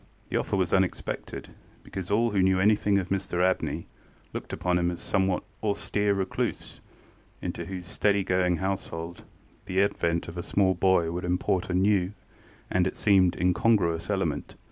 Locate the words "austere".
5.61-6.15